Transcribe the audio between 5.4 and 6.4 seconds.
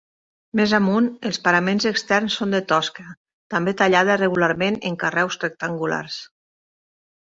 rectangulars.